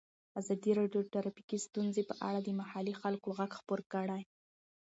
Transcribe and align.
ازادي 0.39 0.71
راډیو 0.79 1.01
د 1.03 1.09
ټرافیکي 1.13 1.57
ستونزې 1.67 2.03
په 2.09 2.15
اړه 2.27 2.39
د 2.43 2.49
محلي 2.59 2.93
خلکو 3.01 3.27
غږ 3.37 3.51
خپور 3.59 3.79
کړی. 3.93 4.21